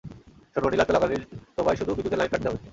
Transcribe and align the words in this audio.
শোনো, 0.53 0.67
নিলাম 0.69 0.87
চলাকালীন 0.89 1.21
তোমায় 1.57 1.77
শুধু 1.79 1.91
বিদ্যুতের 1.95 2.19
লাইন 2.19 2.29
কাটতে 2.31 2.47
হবে। 2.49 2.59